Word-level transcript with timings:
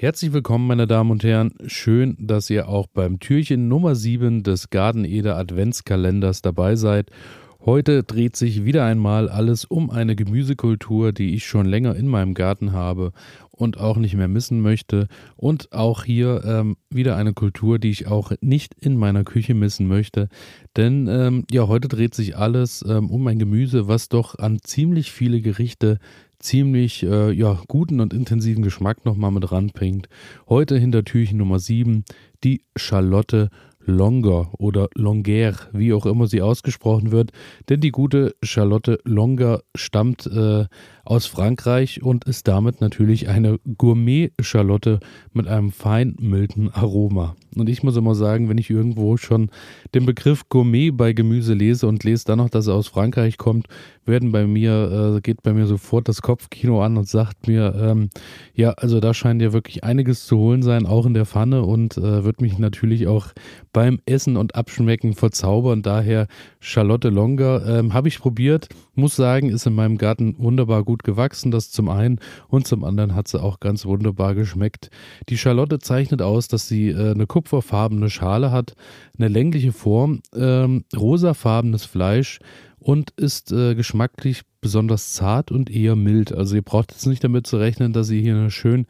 Herzlich 0.00 0.32
willkommen, 0.32 0.68
meine 0.68 0.86
Damen 0.86 1.10
und 1.10 1.24
Herren. 1.24 1.54
Schön, 1.66 2.16
dass 2.20 2.48
ihr 2.50 2.68
auch 2.68 2.86
beim 2.86 3.18
Türchen 3.18 3.66
Nummer 3.66 3.96
7 3.96 4.44
des 4.44 4.70
Garden 4.70 5.04
Eder 5.04 5.36
Adventskalenders 5.36 6.40
dabei 6.40 6.76
seid. 6.76 7.10
Heute 7.58 8.04
dreht 8.04 8.36
sich 8.36 8.64
wieder 8.64 8.84
einmal 8.84 9.28
alles 9.28 9.64
um 9.64 9.90
eine 9.90 10.14
Gemüsekultur, 10.14 11.10
die 11.10 11.34
ich 11.34 11.46
schon 11.46 11.66
länger 11.66 11.96
in 11.96 12.06
meinem 12.06 12.34
Garten 12.34 12.70
habe 12.70 13.10
und 13.50 13.78
auch 13.80 13.96
nicht 13.96 14.14
mehr 14.14 14.28
missen 14.28 14.60
möchte. 14.60 15.08
Und 15.34 15.72
auch 15.72 16.04
hier 16.04 16.44
ähm, 16.44 16.76
wieder 16.90 17.16
eine 17.16 17.34
Kultur, 17.34 17.80
die 17.80 17.90
ich 17.90 18.06
auch 18.06 18.30
nicht 18.40 18.74
in 18.80 18.96
meiner 18.96 19.24
Küche 19.24 19.54
missen 19.54 19.88
möchte. 19.88 20.28
Denn 20.76 21.08
ähm, 21.08 21.44
ja, 21.50 21.66
heute 21.66 21.88
dreht 21.88 22.14
sich 22.14 22.36
alles 22.36 22.84
ähm, 22.88 23.10
um 23.10 23.26
ein 23.26 23.40
Gemüse, 23.40 23.88
was 23.88 24.08
doch 24.08 24.38
an 24.38 24.60
ziemlich 24.62 25.10
viele 25.10 25.40
Gerichte 25.40 25.98
ziemlich 26.38 27.02
äh, 27.02 27.32
ja, 27.32 27.60
guten 27.68 28.00
und 28.00 28.12
intensiven 28.12 28.62
Geschmack 28.62 29.04
nochmal 29.04 29.30
mit 29.30 29.50
ranbringt. 29.50 30.08
Heute 30.48 30.78
hinter 30.78 31.04
Türchen 31.04 31.38
Nummer 31.38 31.58
7 31.58 32.04
die 32.44 32.62
Schalotte 32.76 33.50
Longer 33.88 34.50
oder 34.58 34.88
Longer, 34.94 35.54
wie 35.72 35.94
auch 35.94 36.04
immer 36.04 36.26
sie 36.26 36.42
ausgesprochen 36.42 37.10
wird, 37.10 37.32
denn 37.68 37.80
die 37.80 37.90
gute 37.90 38.36
Charlotte 38.42 39.00
Longer 39.04 39.62
stammt 39.74 40.26
äh, 40.26 40.66
aus 41.04 41.26
Frankreich 41.26 42.02
und 42.02 42.24
ist 42.24 42.48
damit 42.48 42.82
natürlich 42.82 43.28
eine 43.28 43.58
Gourmet-Schalotte 43.78 45.00
mit 45.32 45.48
einem 45.48 45.72
fein 45.72 46.16
milden 46.20 46.70
Aroma. 46.70 47.34
Und 47.56 47.68
ich 47.68 47.82
muss 47.82 47.96
immer 47.96 48.14
sagen, 48.14 48.48
wenn 48.48 48.58
ich 48.58 48.70
irgendwo 48.70 49.16
schon 49.16 49.50
den 49.94 50.06
Begriff 50.06 50.48
Gourmet 50.48 50.90
bei 50.90 51.12
Gemüse 51.12 51.54
lese 51.54 51.86
und 51.86 52.04
lese 52.04 52.24
dann 52.26 52.38
noch, 52.38 52.50
dass 52.50 52.66
er 52.66 52.74
aus 52.74 52.88
Frankreich 52.88 53.38
kommt, 53.38 53.68
werden 54.08 54.32
bei 54.32 54.46
mir, 54.46 55.16
äh, 55.16 55.20
geht 55.20 55.42
bei 55.42 55.52
mir 55.52 55.66
sofort 55.66 56.08
das 56.08 56.22
Kopfkino 56.22 56.82
an 56.82 56.96
und 56.96 57.08
sagt 57.08 57.46
mir, 57.46 57.74
ähm, 57.78 58.10
ja, 58.54 58.70
also 58.70 58.98
da 58.98 59.14
scheint 59.14 59.40
ja 59.42 59.52
wirklich 59.52 59.84
einiges 59.84 60.26
zu 60.26 60.38
holen 60.38 60.62
sein, 60.62 60.86
auch 60.86 61.06
in 61.06 61.14
der 61.14 61.26
Pfanne 61.26 61.62
und 61.62 61.96
äh, 61.96 62.24
wird 62.24 62.40
mich 62.40 62.58
natürlich 62.58 63.06
auch 63.06 63.28
beim 63.72 64.00
Essen 64.06 64.36
und 64.36 64.54
Abschmecken 64.54 65.14
verzaubern. 65.14 65.82
Daher 65.82 66.26
Charlotte 66.58 67.10
Longer 67.10 67.64
ähm, 67.66 67.94
habe 67.94 68.08
ich 68.08 68.18
probiert, 68.18 68.68
muss 68.94 69.14
sagen, 69.14 69.50
ist 69.50 69.66
in 69.66 69.74
meinem 69.74 69.98
Garten 69.98 70.34
wunderbar 70.38 70.82
gut 70.82 71.04
gewachsen, 71.04 71.50
das 71.50 71.70
zum 71.70 71.88
einen 71.88 72.18
und 72.48 72.66
zum 72.66 72.82
anderen 72.84 73.14
hat 73.14 73.28
sie 73.28 73.40
auch 73.40 73.60
ganz 73.60 73.84
wunderbar 73.84 74.34
geschmeckt. 74.34 74.90
Die 75.28 75.36
Charlotte 75.36 75.78
zeichnet 75.78 76.22
aus, 76.22 76.48
dass 76.48 76.66
sie 76.66 76.88
äh, 76.88 77.12
eine 77.12 77.26
kupferfarbene 77.38 78.10
Schale 78.10 78.50
hat, 78.50 78.74
eine 79.16 79.28
längliche 79.28 79.72
Form, 79.72 80.22
ähm, 80.34 80.84
rosafarbenes 80.96 81.84
Fleisch 81.84 82.40
und 82.80 83.10
ist 83.10 83.52
äh, 83.52 83.76
geschmacklich 83.76 84.42
besonders 84.60 85.12
zart 85.12 85.52
und 85.52 85.70
eher 85.70 85.94
mild. 85.94 86.32
Also 86.32 86.56
ihr 86.56 86.62
braucht 86.62 86.90
jetzt 86.90 87.06
nicht 87.06 87.22
damit 87.22 87.46
zu 87.46 87.56
rechnen, 87.58 87.92
dass 87.92 88.10
ihr 88.10 88.20
hier 88.20 88.34
eine 88.34 88.50
schön 88.50 88.86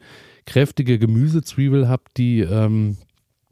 kräftige 0.47 0.97
Gemüsezwiebel 0.97 1.87
habt, 1.87 2.17
die 2.17 2.39
ähm, 2.39 2.97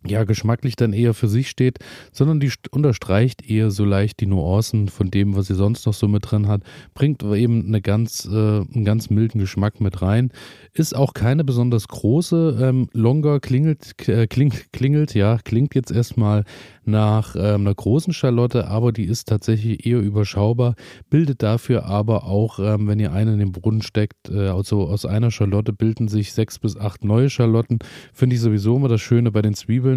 ja 0.10 0.24
geschmacklich 0.24 0.76
dann 0.76 0.94
eher 0.94 1.14
für 1.14 1.28
sich 1.28 1.50
steht, 1.50 1.80
sondern 2.12 2.40
die 2.40 2.52
unterstreicht 2.72 3.50
eher 3.50 3.72
so 3.72 3.86
leicht 3.86 4.20
die 4.20 4.26
Nuancen 4.26 4.88
von 4.88 5.12
dem, 5.12 5.36
was 5.36 5.48
sie 5.48 5.56
sonst 5.56 5.86
noch 5.86 5.94
so 5.94 6.08
mit 6.08 6.30
drin 6.30 6.48
hat, 6.48 6.62
bringt 6.94 7.24
eben 7.24 7.66
eine 7.68 7.82
ganz, 7.82 8.26
äh, 8.26 8.30
einen 8.30 8.86
ganz 8.86 9.10
milden 9.10 9.40
Geschmack 9.40 9.82
mit 9.82 10.02
rein. 10.02 10.32
Ist 10.74 10.96
auch 10.96 11.14
keine 11.14 11.44
besonders 11.44 11.88
große. 11.88 12.58
Ähm, 12.62 12.90
Longer 12.94 13.40
klingelt, 13.40 14.08
äh, 14.08 14.28
klingt, 14.28 14.72
klingelt, 14.74 15.14
ja, 15.14 15.38
klingt 15.44 15.76
jetzt 15.76 15.92
erstmal 15.92 16.44
nach 16.88 17.36
ähm, 17.36 17.62
einer 17.62 17.76
großen 17.76 18.14
Schalotte, 18.14 18.68
aber 18.68 18.92
die 18.92 19.04
ist 19.04 19.28
tatsächlich 19.28 19.86
eher 19.86 20.00
überschaubar, 20.00 20.76
bildet 21.10 21.44
dafür 21.44 21.86
aber 21.86 22.24
auch, 22.24 22.60
ähm, 22.60 22.88
wenn 22.88 23.00
ihr 23.00 23.12
eine 23.12 23.34
in 23.34 23.40
den 23.40 23.52
Boden 23.52 23.82
steckt, 23.82 24.30
äh, 24.30 24.48
also 24.48 24.88
aus 24.88 25.06
einer 25.06 25.32
Schalotte 25.32 25.74
bilden 25.74 26.08
sich 26.08 26.34
sechs 26.34 26.60
bis 26.60 26.78
acht 26.78 27.04
neue 27.04 27.30
Schalotten. 27.30 27.80
Finde 28.14 28.36
ich 28.36 28.42
sowieso 28.42 28.78
immer 28.78 28.88
das 28.88 29.02
Schöne 29.02 29.32
bei 29.32 29.42
den 29.42 29.54
Zwiebeln 29.54 29.97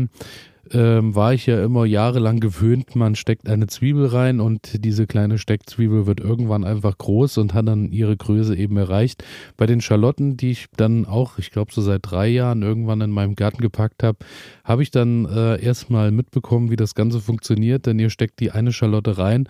ähm, 0.72 1.14
war 1.14 1.34
ich 1.34 1.46
ja 1.46 1.62
immer 1.64 1.84
jahrelang 1.84 2.40
gewöhnt, 2.40 2.94
man 2.94 3.14
steckt 3.14 3.48
eine 3.48 3.66
Zwiebel 3.66 4.06
rein 4.06 4.40
und 4.40 4.84
diese 4.84 5.06
kleine 5.06 5.38
Steckzwiebel 5.38 6.06
wird 6.06 6.20
irgendwann 6.20 6.64
einfach 6.64 6.96
groß 6.96 7.38
und 7.38 7.54
hat 7.54 7.66
dann 7.66 7.90
ihre 7.90 8.16
Größe 8.16 8.56
eben 8.56 8.76
erreicht. 8.76 9.24
Bei 9.56 9.66
den 9.66 9.80
Schalotten, 9.80 10.36
die 10.36 10.52
ich 10.52 10.66
dann 10.76 11.06
auch, 11.06 11.38
ich 11.38 11.50
glaube 11.50 11.72
so 11.72 11.80
seit 11.82 12.02
drei 12.04 12.28
Jahren 12.28 12.62
irgendwann 12.62 13.00
in 13.00 13.10
meinem 13.10 13.34
Garten 13.34 13.60
gepackt 13.60 14.02
habe, 14.02 14.18
habe 14.64 14.82
ich 14.82 14.90
dann 14.90 15.26
äh, 15.26 15.60
erstmal 15.62 16.10
mitbekommen, 16.12 16.70
wie 16.70 16.76
das 16.76 16.94
Ganze 16.94 17.20
funktioniert, 17.20 17.86
denn 17.86 17.98
ihr 17.98 18.10
steckt 18.10 18.40
die 18.40 18.52
eine 18.52 18.72
Schalotte 18.72 19.18
rein 19.18 19.48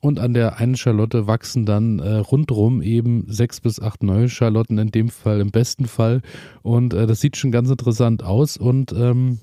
und 0.00 0.20
an 0.20 0.32
der 0.32 0.58
einen 0.58 0.76
Schalotte 0.76 1.26
wachsen 1.26 1.66
dann 1.66 1.98
äh, 1.98 2.16
rundrum 2.16 2.82
eben 2.82 3.24
sechs 3.26 3.60
bis 3.60 3.80
acht 3.80 4.02
neue 4.04 4.28
Schalotten, 4.28 4.78
in 4.78 4.92
dem 4.92 5.08
Fall, 5.08 5.40
im 5.40 5.50
besten 5.50 5.86
Fall. 5.86 6.20
Und 6.62 6.94
äh, 6.94 7.06
das 7.08 7.20
sieht 7.20 7.36
schon 7.36 7.50
ganz 7.50 7.68
interessant 7.68 8.22
aus. 8.22 8.56
Und 8.56 8.92
ähm, 8.92 9.38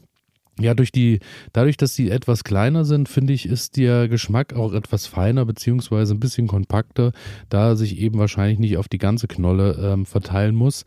ja, 0.59 0.73
durch 0.73 0.91
die, 0.91 1.19
dadurch, 1.51 1.75
dass 1.75 1.95
sie 1.95 2.09
etwas 2.09 2.43
kleiner 2.43 2.85
sind, 2.85 3.09
finde 3.09 3.33
ich, 3.33 3.45
ist 3.45 3.75
der 3.75 4.07
Geschmack 4.07 4.53
auch 4.53 4.73
etwas 4.73 5.05
feiner 5.05 5.45
beziehungsweise 5.45 6.13
ein 6.13 6.19
bisschen 6.19 6.47
kompakter, 6.47 7.11
da 7.49 7.69
er 7.69 7.75
sich 7.75 7.99
eben 7.99 8.19
wahrscheinlich 8.19 8.59
nicht 8.59 8.77
auf 8.77 8.88
die 8.88 8.97
ganze 8.97 9.27
Knolle 9.27 9.77
ähm, 9.81 10.05
verteilen 10.05 10.55
muss. 10.55 10.85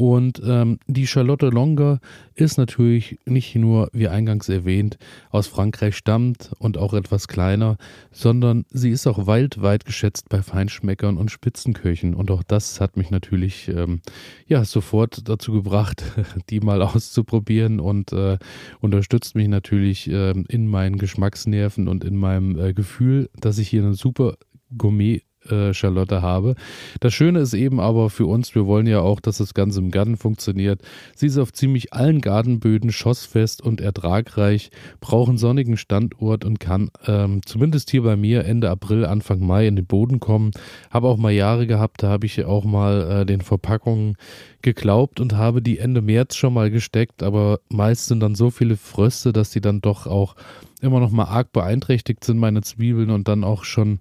Und 0.00 0.40
ähm, 0.46 0.78
die 0.86 1.08
Charlotte 1.08 1.48
Longer 1.48 1.98
ist 2.36 2.56
natürlich 2.56 3.18
nicht 3.26 3.56
nur, 3.56 3.90
wie 3.92 4.06
eingangs 4.06 4.48
erwähnt, 4.48 4.96
aus 5.30 5.48
Frankreich 5.48 5.96
stammt 5.96 6.52
und 6.60 6.78
auch 6.78 6.94
etwas 6.94 7.26
kleiner, 7.26 7.78
sondern 8.12 8.64
sie 8.70 8.90
ist 8.90 9.08
auch 9.08 9.26
weltweit 9.26 9.84
geschätzt 9.84 10.28
bei 10.28 10.40
Feinschmeckern 10.40 11.16
und 11.16 11.32
Spitzenköchen. 11.32 12.14
Und 12.14 12.30
auch 12.30 12.44
das 12.44 12.80
hat 12.80 12.96
mich 12.96 13.10
natürlich 13.10 13.66
ähm, 13.66 14.00
ja 14.46 14.64
sofort 14.64 15.28
dazu 15.28 15.50
gebracht, 15.50 16.04
die 16.48 16.60
mal 16.60 16.80
auszuprobieren 16.80 17.80
und 17.80 18.12
äh, 18.12 18.38
unterstützt 18.78 19.34
mich 19.34 19.48
natürlich 19.48 20.08
äh, 20.08 20.30
in 20.30 20.68
meinen 20.68 20.98
Geschmacksnerven 20.98 21.88
und 21.88 22.04
in 22.04 22.14
meinem 22.14 22.56
äh, 22.56 22.72
Gefühl, 22.72 23.30
dass 23.34 23.58
ich 23.58 23.68
hier 23.68 23.82
einen 23.82 23.94
super 23.94 24.36
Gourmet 24.76 25.22
äh, 25.50 25.74
Charlotte 25.74 26.22
habe. 26.22 26.54
Das 27.00 27.14
Schöne 27.14 27.40
ist 27.40 27.54
eben 27.54 27.80
aber 27.80 28.10
für 28.10 28.26
uns, 28.26 28.54
wir 28.54 28.66
wollen 28.66 28.86
ja 28.86 29.00
auch, 29.00 29.20
dass 29.20 29.38
das 29.38 29.54
Ganze 29.54 29.80
im 29.80 29.90
Garten 29.90 30.16
funktioniert. 30.16 30.82
Sie 31.14 31.26
ist 31.26 31.38
auf 31.38 31.52
ziemlich 31.52 31.92
allen 31.92 32.20
Gartenböden 32.20 32.92
schossfest 32.92 33.62
und 33.62 33.80
ertragreich, 33.80 34.70
braucht 35.00 35.28
einen 35.28 35.38
sonnigen 35.38 35.76
Standort 35.76 36.44
und 36.44 36.60
kann 36.60 36.90
ähm, 37.06 37.40
zumindest 37.44 37.90
hier 37.90 38.02
bei 38.02 38.16
mir 38.16 38.44
Ende 38.44 38.70
April, 38.70 39.04
Anfang 39.04 39.40
Mai 39.40 39.66
in 39.66 39.76
den 39.76 39.86
Boden 39.86 40.20
kommen. 40.20 40.50
Habe 40.90 41.08
auch 41.08 41.16
mal 41.16 41.32
Jahre 41.32 41.66
gehabt, 41.66 42.02
da 42.02 42.08
habe 42.08 42.26
ich 42.26 42.44
auch 42.44 42.64
mal 42.64 43.22
äh, 43.22 43.26
den 43.26 43.40
Verpackungen 43.40 44.16
geglaubt 44.62 45.20
und 45.20 45.36
habe 45.36 45.62
die 45.62 45.78
Ende 45.78 46.02
März 46.02 46.34
schon 46.34 46.54
mal 46.54 46.70
gesteckt, 46.70 47.22
aber 47.22 47.60
meist 47.68 48.06
sind 48.06 48.20
dann 48.20 48.34
so 48.34 48.50
viele 48.50 48.76
Fröste, 48.76 49.32
dass 49.32 49.50
die 49.50 49.60
dann 49.60 49.80
doch 49.80 50.06
auch 50.06 50.34
immer 50.80 51.00
noch 51.00 51.10
mal 51.10 51.24
arg 51.24 51.52
beeinträchtigt 51.52 52.24
sind, 52.24 52.38
meine 52.38 52.62
Zwiebeln 52.62 53.10
und 53.10 53.28
dann 53.28 53.44
auch 53.44 53.64
schon 53.64 54.00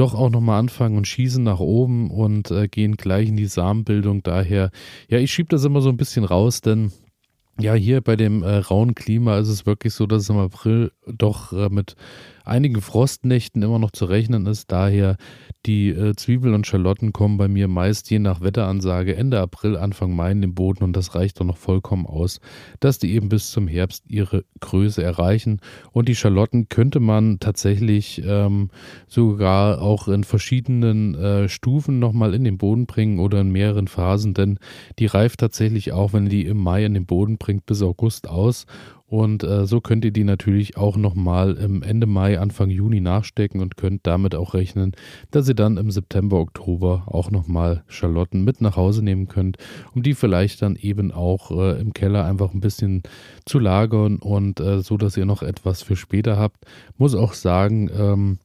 doch 0.00 0.14
auch 0.14 0.30
nochmal 0.30 0.60
anfangen 0.60 0.96
und 0.96 1.06
schießen 1.06 1.42
nach 1.42 1.60
oben 1.60 2.10
und 2.10 2.50
äh, 2.50 2.68
gehen 2.68 2.96
gleich 2.96 3.28
in 3.28 3.36
die 3.36 3.46
Samenbildung. 3.46 4.22
Daher, 4.22 4.70
ja, 5.08 5.18
ich 5.18 5.32
schiebe 5.32 5.48
das 5.48 5.64
immer 5.64 5.80
so 5.80 5.88
ein 5.88 5.96
bisschen 5.96 6.24
raus, 6.24 6.60
denn 6.60 6.92
ja, 7.60 7.74
hier 7.74 8.00
bei 8.00 8.14
dem 8.14 8.42
äh, 8.44 8.58
rauen 8.58 8.94
Klima 8.94 9.38
ist 9.38 9.48
es 9.48 9.66
wirklich 9.66 9.92
so, 9.92 10.06
dass 10.06 10.22
es 10.22 10.28
im 10.28 10.38
April 10.38 10.92
doch 11.06 11.52
äh, 11.52 11.68
mit 11.68 11.96
einigen 12.48 12.80
Frostnächten 12.80 13.62
immer 13.62 13.78
noch 13.78 13.90
zu 13.90 14.04
rechnen 14.04 14.46
ist. 14.46 14.72
Daher 14.72 15.16
die 15.66 15.90
äh, 15.90 16.14
Zwiebeln 16.14 16.54
und 16.54 16.66
Schalotten 16.66 17.12
kommen 17.12 17.36
bei 17.36 17.48
mir 17.48 17.68
meist 17.68 18.10
je 18.10 18.18
nach 18.18 18.40
Wetteransage 18.40 19.16
Ende 19.16 19.40
April, 19.40 19.76
Anfang 19.76 20.14
Mai 20.14 20.32
in 20.32 20.40
den 20.40 20.54
Boden 20.54 20.84
und 20.84 20.94
das 20.94 21.14
reicht 21.14 21.40
doch 21.40 21.44
noch 21.44 21.56
vollkommen 21.56 22.06
aus, 22.06 22.40
dass 22.80 22.98
die 22.98 23.12
eben 23.12 23.28
bis 23.28 23.50
zum 23.50 23.68
Herbst 23.68 24.04
ihre 24.08 24.44
Größe 24.60 25.02
erreichen. 25.02 25.60
Und 25.92 26.08
die 26.08 26.16
Schalotten 26.16 26.68
könnte 26.68 27.00
man 27.00 27.38
tatsächlich 27.40 28.22
ähm, 28.24 28.70
sogar 29.06 29.82
auch 29.82 30.08
in 30.08 30.24
verschiedenen 30.24 31.14
äh, 31.14 31.48
Stufen 31.48 31.98
nochmal 31.98 32.34
in 32.34 32.44
den 32.44 32.58
Boden 32.58 32.86
bringen 32.86 33.18
oder 33.18 33.40
in 33.40 33.50
mehreren 33.50 33.88
Phasen, 33.88 34.34
denn 34.34 34.58
die 34.98 35.06
reift 35.06 35.40
tatsächlich 35.40 35.92
auch, 35.92 36.12
wenn 36.12 36.28
die 36.28 36.46
im 36.46 36.58
Mai 36.58 36.84
in 36.84 36.94
den 36.94 37.06
Boden 37.06 37.38
bringt, 37.38 37.66
bis 37.66 37.82
August 37.82 38.28
aus 38.28 38.66
und 39.08 39.42
äh, 39.42 39.66
so 39.66 39.80
könnt 39.80 40.04
ihr 40.04 40.10
die 40.10 40.24
natürlich 40.24 40.76
auch 40.76 40.98
nochmal 40.98 41.56
im 41.56 41.82
Ende 41.82 42.06
Mai, 42.06 42.38
Anfang 42.38 42.68
Juni 42.68 43.00
nachstecken 43.00 43.62
und 43.62 43.78
könnt 43.78 44.06
damit 44.06 44.34
auch 44.34 44.52
rechnen, 44.52 44.92
dass 45.30 45.48
ihr 45.48 45.54
dann 45.54 45.78
im 45.78 45.90
September, 45.90 46.38
Oktober 46.38 47.04
auch 47.06 47.30
nochmal 47.30 47.84
Schalotten 47.88 48.44
mit 48.44 48.60
nach 48.60 48.76
Hause 48.76 49.02
nehmen 49.02 49.26
könnt, 49.26 49.56
um 49.94 50.02
die 50.02 50.12
vielleicht 50.12 50.60
dann 50.60 50.76
eben 50.76 51.10
auch 51.10 51.50
äh, 51.50 51.80
im 51.80 51.94
Keller 51.94 52.26
einfach 52.26 52.52
ein 52.52 52.60
bisschen 52.60 53.02
zu 53.46 53.58
lagern 53.58 54.16
und 54.16 54.60
äh, 54.60 54.82
so, 54.82 54.98
dass 54.98 55.16
ihr 55.16 55.24
noch 55.24 55.42
etwas 55.42 55.80
für 55.80 55.96
später 55.96 56.36
habt. 56.36 56.66
Muss 56.98 57.14
auch 57.14 57.32
sagen, 57.32 57.88
ähm, 57.96 58.38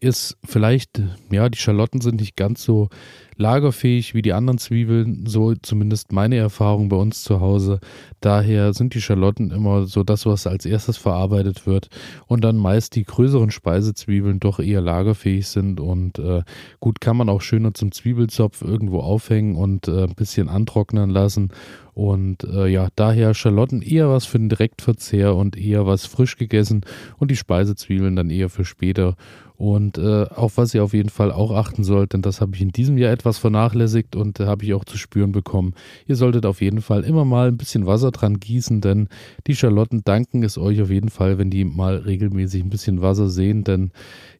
ist 0.00 0.36
vielleicht, 0.44 1.00
ja, 1.30 1.48
die 1.48 1.58
Schalotten 1.58 2.02
sind 2.02 2.20
nicht 2.20 2.36
ganz 2.36 2.62
so 2.62 2.90
lagerfähig 3.38 4.14
wie 4.14 4.22
die 4.22 4.32
anderen 4.32 4.58
Zwiebeln, 4.58 5.24
so 5.26 5.54
zumindest 5.54 6.12
meine 6.12 6.36
Erfahrung 6.36 6.88
bei 6.88 6.96
uns 6.96 7.22
zu 7.22 7.40
Hause. 7.40 7.80
Daher 8.20 8.74
sind 8.74 8.94
die 8.94 9.00
Schalotten 9.00 9.50
immer 9.52 9.86
so 9.86 10.02
das, 10.02 10.26
was 10.26 10.46
als 10.46 10.66
erstes 10.66 10.96
verarbeitet 10.96 11.66
wird 11.66 11.88
und 12.26 12.44
dann 12.44 12.56
meist 12.56 12.96
die 12.96 13.04
größeren 13.04 13.50
Speisezwiebeln 13.50 14.40
doch 14.40 14.58
eher 14.58 14.80
lagerfähig 14.80 15.46
sind 15.46 15.80
und 15.80 16.18
äh, 16.18 16.42
gut 16.80 17.00
kann 17.00 17.16
man 17.16 17.28
auch 17.28 17.40
schöner 17.40 17.72
zum 17.74 17.92
Zwiebelzopf 17.92 18.62
irgendwo 18.62 19.00
aufhängen 19.00 19.54
und 19.54 19.88
äh, 19.88 20.04
ein 20.04 20.14
bisschen 20.14 20.48
antrocknen 20.48 21.08
lassen 21.08 21.52
und 21.98 22.44
äh, 22.44 22.68
ja, 22.68 22.90
daher 22.94 23.34
Schalotten 23.34 23.82
eher 23.82 24.08
was 24.08 24.24
für 24.24 24.38
den 24.38 24.48
Direktverzehr 24.48 25.34
und 25.34 25.56
eher 25.56 25.84
was 25.84 26.06
frisch 26.06 26.36
gegessen 26.36 26.82
und 27.16 27.32
die 27.32 27.36
Speisezwiebeln 27.36 28.14
dann 28.14 28.30
eher 28.30 28.50
für 28.50 28.64
später. 28.64 29.16
Und 29.56 29.98
äh, 29.98 30.26
auf 30.32 30.56
was 30.56 30.72
ihr 30.72 30.84
auf 30.84 30.94
jeden 30.94 31.08
Fall 31.08 31.32
auch 31.32 31.50
achten 31.50 31.82
sollt, 31.82 32.12
denn 32.12 32.22
das 32.22 32.40
habe 32.40 32.54
ich 32.54 32.62
in 32.62 32.70
diesem 32.70 32.96
Jahr 32.96 33.10
etwas 33.10 33.27
vernachlässigt 33.36 34.16
und 34.16 34.40
äh, 34.40 34.46
habe 34.46 34.64
ich 34.64 34.72
auch 34.72 34.84
zu 34.86 34.96
spüren 34.96 35.32
bekommen. 35.32 35.74
Ihr 36.06 36.16
solltet 36.16 36.46
auf 36.46 36.62
jeden 36.62 36.80
Fall 36.80 37.04
immer 37.04 37.26
mal 37.26 37.48
ein 37.48 37.58
bisschen 37.58 37.86
Wasser 37.86 38.10
dran 38.10 38.40
gießen, 38.40 38.80
denn 38.80 39.08
die 39.46 39.54
Schalotten 39.54 40.04
danken 40.04 40.42
es 40.42 40.56
euch 40.56 40.80
auf 40.80 40.88
jeden 40.88 41.10
Fall, 41.10 41.36
wenn 41.36 41.50
die 41.50 41.64
mal 41.64 41.96
regelmäßig 41.96 42.64
ein 42.64 42.70
bisschen 42.70 43.02
Wasser 43.02 43.28
sehen, 43.28 43.64
denn 43.64 43.90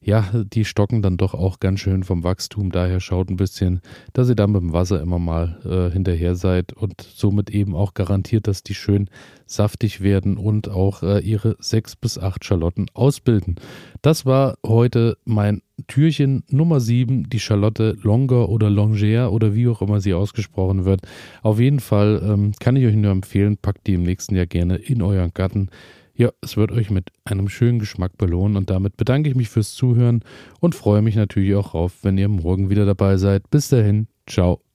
ja, 0.01 0.25
die 0.33 0.65
stocken 0.65 1.01
dann 1.01 1.17
doch 1.17 1.33
auch 1.33 1.59
ganz 1.59 1.81
schön 1.81 2.03
vom 2.03 2.23
Wachstum. 2.23 2.71
Daher 2.71 2.99
schaut 2.99 3.29
ein 3.29 3.35
bisschen, 3.35 3.81
dass 4.13 4.29
ihr 4.29 4.35
dann 4.35 4.53
dem 4.53 4.73
Wasser 4.73 5.01
immer 5.01 5.19
mal 5.19 5.59
äh, 5.65 5.93
hinterher 5.93 6.35
seid 6.35 6.73
und 6.73 7.01
somit 7.01 7.49
eben 7.49 7.75
auch 7.75 7.93
garantiert, 7.93 8.47
dass 8.47 8.63
die 8.63 8.75
schön 8.75 9.09
saftig 9.45 10.01
werden 10.01 10.37
und 10.37 10.69
auch 10.69 11.03
äh, 11.03 11.19
ihre 11.19 11.57
sechs 11.59 11.95
bis 11.95 12.17
acht 12.17 12.45
Schalotten 12.45 12.87
ausbilden. 12.93 13.55
Das 14.01 14.25
war 14.25 14.57
heute 14.65 15.17
mein 15.25 15.61
Türchen 15.87 16.43
Nummer 16.49 16.79
7, 16.79 17.29
die 17.29 17.39
Charlotte 17.39 17.97
Longer 18.01 18.49
oder 18.49 18.67
Longère 18.69 19.29
oder 19.29 19.55
wie 19.55 19.67
auch 19.67 19.81
immer 19.81 19.99
sie 20.01 20.13
ausgesprochen 20.13 20.85
wird. 20.85 21.01
Auf 21.41 21.59
jeden 21.59 21.79
Fall 21.79 22.21
ähm, 22.23 22.51
kann 22.59 22.75
ich 22.75 22.85
euch 22.85 22.95
nur 22.95 23.11
empfehlen, 23.11 23.57
packt 23.57 23.87
die 23.87 23.93
im 23.93 24.03
nächsten 24.03 24.35
Jahr 24.35 24.45
gerne 24.45 24.75
in 24.77 25.01
euren 25.01 25.33
Garten. 25.33 25.69
Ja, 26.15 26.31
es 26.41 26.57
wird 26.57 26.71
euch 26.71 26.89
mit 26.89 27.11
einem 27.23 27.47
schönen 27.47 27.79
Geschmack 27.79 28.17
belohnen 28.17 28.57
und 28.57 28.69
damit 28.69 28.97
bedanke 28.97 29.29
ich 29.29 29.35
mich 29.35 29.49
fürs 29.49 29.73
Zuhören 29.73 30.21
und 30.59 30.75
freue 30.75 31.01
mich 31.01 31.15
natürlich 31.15 31.55
auch 31.55 31.73
auf, 31.73 32.03
wenn 32.03 32.17
ihr 32.17 32.27
morgen 32.27 32.69
wieder 32.69 32.85
dabei 32.85 33.17
seid. 33.17 33.49
Bis 33.49 33.69
dahin, 33.69 34.07
ciao. 34.27 34.68